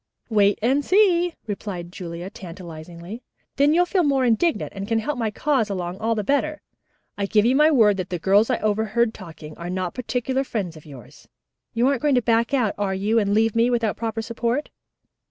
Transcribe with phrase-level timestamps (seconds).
[0.31, 3.21] "Wait and see," replied Julia tantalizingly.
[3.57, 6.63] "Then you'll feel more indignant and can help my cause along all the better.
[7.19, 10.75] I give you my word that the girls I overheard talking are not particular friends
[10.75, 11.27] of yours.
[11.75, 14.71] You aren't going to back out, are you, and leave me without proper support?"